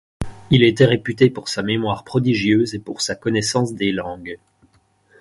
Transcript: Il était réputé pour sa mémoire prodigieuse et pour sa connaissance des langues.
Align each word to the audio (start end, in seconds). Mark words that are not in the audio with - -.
Il 0.49 0.63
était 0.63 0.85
réputé 0.87 1.29
pour 1.29 1.47
sa 1.47 1.61
mémoire 1.61 2.03
prodigieuse 2.03 2.73
et 2.73 2.79
pour 2.79 3.01
sa 3.01 3.13
connaissance 3.13 3.75
des 3.75 3.91
langues. 3.91 4.39